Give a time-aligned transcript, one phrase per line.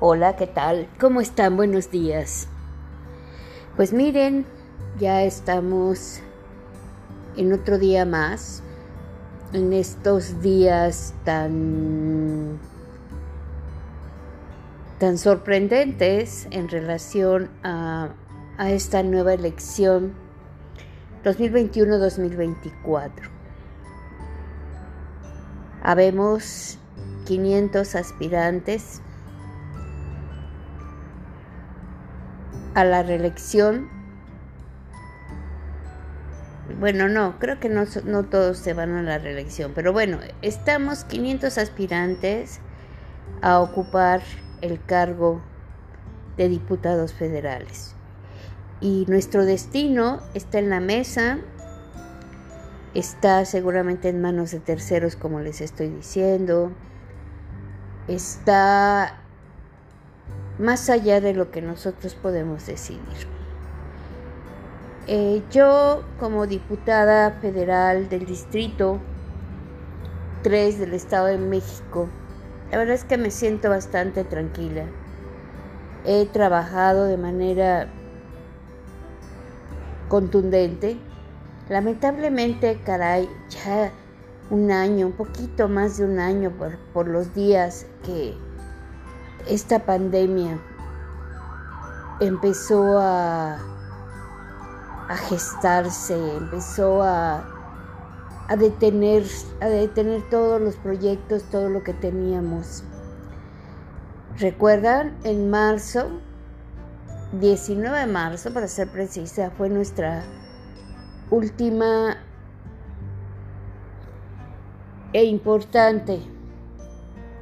[0.00, 0.86] Hola, ¿qué tal?
[1.00, 1.56] ¿Cómo están?
[1.56, 2.46] Buenos días.
[3.74, 4.46] Pues miren,
[5.00, 6.20] ya estamos
[7.36, 8.62] en otro día más,
[9.52, 12.60] en estos días tan
[15.00, 18.10] tan sorprendentes en relación a,
[18.56, 20.12] a esta nueva elección
[21.24, 23.10] 2021-2024.
[25.82, 26.78] Habemos
[27.24, 29.02] 500 aspirantes
[32.78, 33.88] a la reelección.
[36.78, 37.86] Bueno, no, creo que no,
[38.26, 42.60] todos se van a la reelección, pero bueno, estamos 500 aspirantes
[43.42, 44.22] a ocupar
[44.60, 45.42] el cargo
[46.36, 47.96] de diputados federales.
[48.80, 51.38] Y nuestro destino está en la mesa,
[52.94, 56.70] está seguramente en manos de terceros, como les estoy diciendo,
[58.06, 59.20] está
[60.58, 63.38] más allá de lo que nosotros podemos decidir.
[65.06, 68.98] Eh, yo como diputada federal del Distrito
[70.42, 72.08] 3 del Estado de México,
[72.70, 74.84] la verdad es que me siento bastante tranquila.
[76.04, 77.88] He trabajado de manera
[80.08, 80.98] contundente.
[81.68, 83.92] Lamentablemente, caray, ya
[84.50, 88.34] un año, un poquito más de un año por, por los días que
[89.46, 90.58] esta pandemia
[92.20, 93.58] empezó a,
[95.28, 97.44] gestarse, empezó a
[98.58, 99.24] detener,
[99.60, 102.84] a detener todos los proyectos, todo lo que teníamos.
[104.38, 105.16] ¿Recuerdan?
[105.24, 106.20] En marzo,
[107.32, 110.22] 19 de marzo, para ser precisa, fue nuestra
[111.30, 112.16] última
[115.12, 116.20] e importante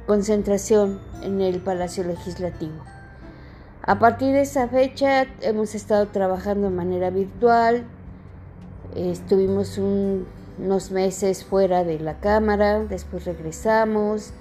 [0.07, 2.83] concentración en el Palacio Legislativo.
[3.81, 7.85] A partir de esa fecha hemos estado trabajando de manera virtual,
[8.95, 10.25] estuvimos un
[10.57, 14.31] unos meses fuera de la cámara, después regresamos,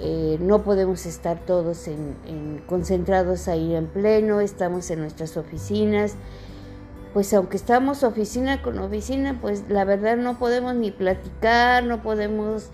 [0.00, 6.14] eh, no podemos estar todos en, concentrados ahí en pleno, estamos en nuestras oficinas.
[7.14, 12.70] Pues aunque estamos oficina con oficina, pues la verdad no podemos ni platicar, no podemos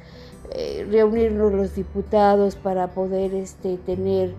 [0.50, 4.34] eh, reunirnos los diputados para poder este, tener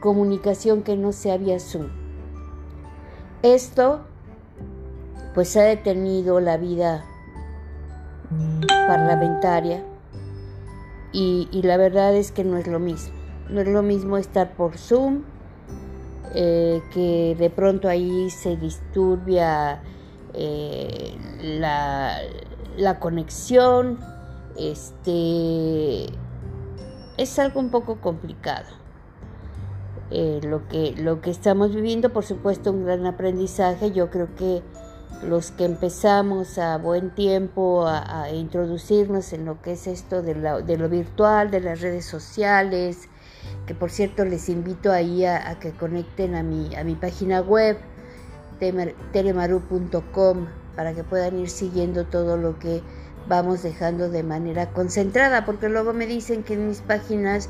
[0.00, 1.88] comunicación que no sea vía Zoom.
[3.42, 4.00] Esto
[5.34, 7.04] pues ha detenido la vida
[8.86, 9.84] parlamentaria
[11.12, 13.14] y, la verdad es que no es lo mismo.
[13.48, 15.22] No es lo mismo estar por Zoom,
[16.34, 19.80] eh, que de pronto ahí se disturbia
[20.34, 22.18] eh, la,
[22.76, 23.98] la, conexión.
[24.58, 26.06] Este
[27.18, 28.66] es algo un poco complicado.
[30.10, 33.92] Eh, lo, que, lo que estamos viviendo, por supuesto, un gran aprendizaje.
[33.92, 34.62] Yo creo que
[35.22, 40.88] los que empezamos a buen tiempo a, introducirnos en lo que es esto de, lo
[40.88, 43.08] virtual, de las redes sociales,
[43.66, 47.78] que por cierto les invito ahí a, que conecten a mi, a mi página web,
[49.12, 50.46] telemaru.com,
[50.76, 52.82] para que puedan ir siguiendo todo lo que
[53.28, 57.48] vamos dejando de manera concentrada, porque luego me dicen que en mis páginas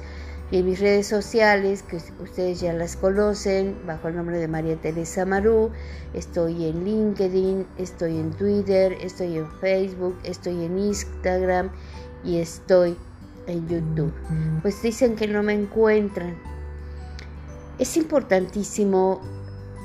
[0.50, 4.76] y en mis redes sociales, que ustedes ya las conocen, bajo el nombre de María
[4.76, 5.70] Teresa Marú.
[6.14, 11.70] Estoy en LinkedIn, estoy en Twitter, estoy en Facebook, estoy en Instagram
[12.24, 12.96] y estoy
[13.48, 14.12] en YouTube.
[14.62, 16.36] Pues dicen que no me encuentran.
[17.78, 19.20] Es importantísimo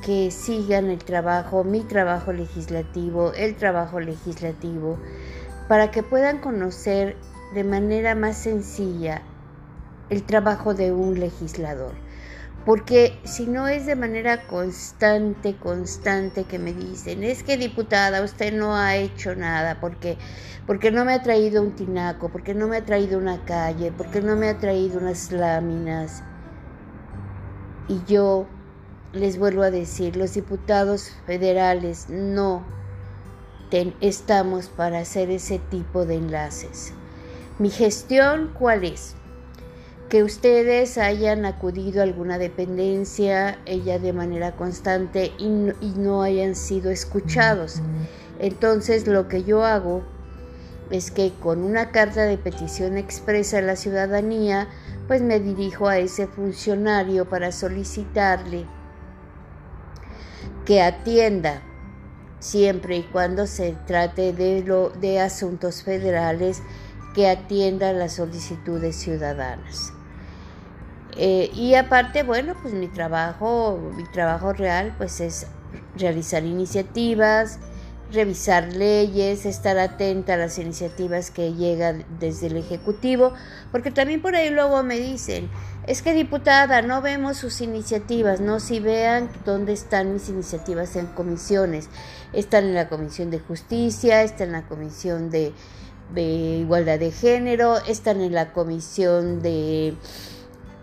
[0.02, 4.98] que sigan el trabajo, mi trabajo legislativo, el trabajo legislativo,
[5.72, 7.16] para que puedan conocer
[7.54, 9.22] de manera más sencilla
[10.10, 11.94] el trabajo de un legislador.
[12.66, 18.52] Porque si no es de manera constante, constante que me dicen, es que diputada, usted
[18.52, 20.18] no ha hecho nada, porque,
[20.68, 24.20] porque no me ha traído un tinaco, porque no me ha traído una calle, porque
[24.20, 26.22] no me ha traído unas láminas.
[27.88, 28.46] Y yo
[29.14, 32.81] les vuelvo a decir, los diputados federales no
[34.02, 36.94] estamos para hacer ese tipo de enlaces.
[37.60, 39.16] Mi gestión, ¿cuál es?
[40.12, 46.92] que ustedes hayan acudido a alguna dependencia, ella de manera constante y no, hayan sido
[46.92, 47.82] escuchados.
[48.38, 50.04] Entonces lo que yo hago
[50.90, 54.68] es que con una carta de petición expresa a la ciudadanía,
[55.08, 58.66] pues me dirijo a ese funcionario para solicitarle
[60.66, 61.62] que atienda
[62.42, 66.62] siempre y cuando se trate de, lo, de asuntos federales
[67.16, 69.94] que atienda las solicitudes ciudadanas.
[71.16, 75.46] Eh, y aparte, bueno, pues mi trabajo, mi trabajo real, pues es
[75.96, 77.60] realizar iniciativas,
[78.12, 83.34] revisar leyes, estar atenta a las iniciativas que llegan desde el Ejecutivo,
[83.72, 85.50] porque también por ahí luego me dicen,
[85.88, 91.08] es que diputada, no vemos sus iniciativas, no si vean dónde están mis iniciativas en
[91.08, 91.90] comisiones,
[92.34, 95.54] están en la Comisión de Justicia, están en la Comisión de,
[96.16, 99.96] Igualdad de Género, están en la Comisión de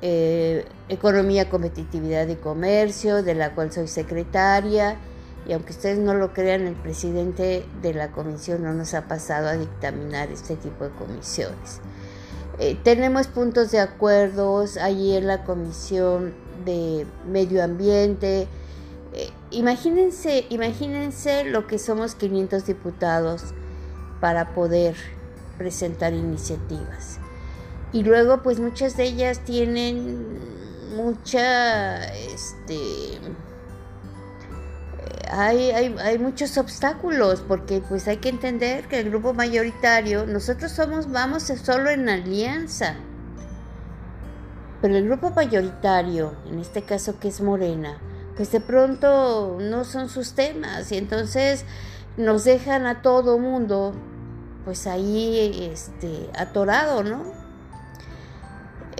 [0.03, 4.99] eh, Economía, Competitividad y Comercio, de la cual soy secretaria,
[5.46, 9.49] y aunque ustedes no lo crean, el presidente de la comisión no nos ha pasado
[9.49, 11.81] a dictaminar este tipo de comisiones.
[12.58, 18.49] Eh, tenemos puntos de acuerdos allí en la comisión de medio ambiente.
[19.14, 23.55] Eh, imagínense, imagínense lo que somos 500 diputados
[24.20, 24.96] para poder
[25.56, 27.19] presentar iniciativas.
[27.93, 30.38] Y luego, pues muchas de ellas tienen
[30.94, 32.76] mucha, este,
[35.31, 41.11] hay, hay, muchos obstáculos porque pues hay que entender que el grupo mayoritario, nosotros somos,
[41.11, 42.97] vamos solo en alianza,
[44.81, 47.99] pero el grupo mayoritario, en este caso que es Morena,
[48.37, 51.65] pues de pronto no son sus temas y entonces
[52.17, 53.95] nos dejan a todo mundo
[54.65, 57.38] pues ahí este, atorado, ¿no?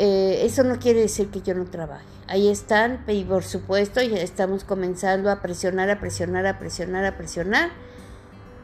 [0.00, 4.19] Eh, eso no quiere decir que yo no trabaje ahí están y por supuesto ya
[4.19, 7.71] estamos comenzando a presionar, a presionar, a presionar, a presionar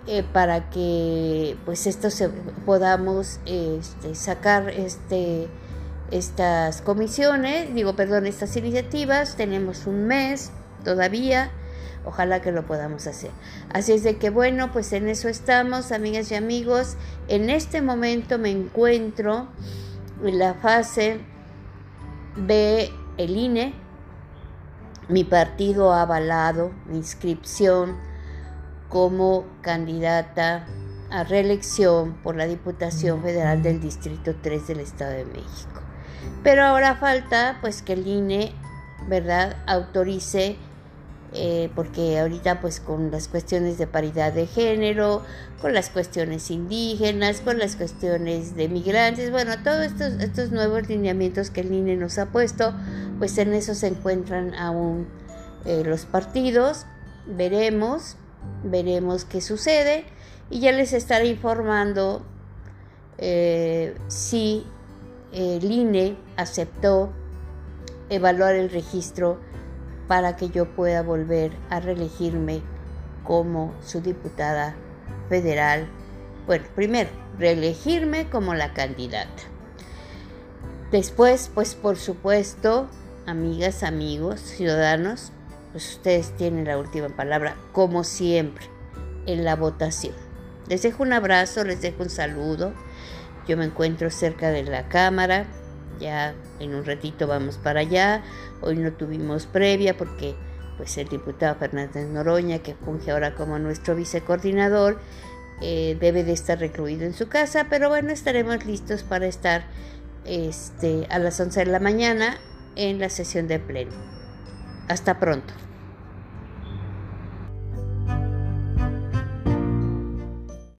[0.06, 5.48] eh, para que pues esto se podamos este, sacar este
[6.10, 10.52] estas comisiones, digo perdón, estas iniciativas, tenemos un mes
[10.84, 11.50] todavía,
[12.04, 13.30] ojalá que lo podamos hacer.
[13.72, 16.96] Así es de que bueno, pues en eso estamos, amigas y amigos.
[17.26, 19.83] En este momento me encuentro en
[20.32, 21.20] la fase
[22.36, 23.74] de el INE,
[25.08, 27.96] mi partido ha avalado mi inscripción
[28.88, 30.66] como candidata
[31.10, 35.82] a reelección por la Diputación Federal del Distrito 3 del Estado de México.
[36.42, 38.54] Pero ahora falta pues que el INE,
[39.08, 40.56] ¿verdad?, autorice
[41.36, 45.22] eh, porque ahorita pues con las cuestiones de paridad de género,
[45.60, 51.50] con las cuestiones indígenas, con las cuestiones de migrantes, bueno, todos estos, estos nuevos lineamientos
[51.50, 52.72] que el INE nos ha puesto,
[53.18, 55.08] pues en eso se encuentran aún
[55.64, 56.86] eh, los partidos,
[57.26, 58.16] veremos,
[58.62, 60.04] veremos qué sucede
[60.50, 62.24] y ya les estaré informando
[63.18, 64.64] eh, si
[65.32, 67.10] el INE aceptó
[68.08, 69.40] evaluar el registro
[70.08, 72.62] para que yo pueda volver a reelegirme
[73.24, 74.74] como su diputada
[75.28, 75.88] federal.
[76.46, 79.42] Bueno, primero, reelegirme como la candidata.
[80.90, 82.88] Después, pues por supuesto,
[83.26, 85.32] amigas, amigos, ciudadanos,
[85.72, 88.66] pues ustedes tienen la última palabra, como siempre,
[89.26, 90.14] en la votación.
[90.68, 92.72] Les dejo un abrazo, les dejo un saludo.
[93.48, 95.46] Yo me encuentro cerca de la cámara,
[95.98, 98.22] ya en un ratito vamos para allá.
[98.60, 100.34] Hoy no tuvimos previa porque
[100.76, 104.98] pues el diputado Fernández Noroña, que funge ahora como nuestro vicecoordinador,
[105.60, 109.64] eh, debe de estar recluido en su casa, pero bueno, estaremos listos para estar
[110.24, 112.38] este, a las 11 de la mañana
[112.76, 113.92] en la sesión de pleno.
[114.88, 115.54] Hasta pronto.